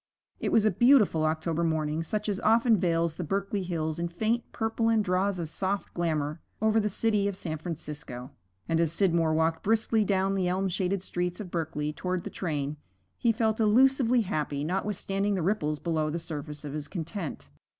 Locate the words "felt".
13.31-13.59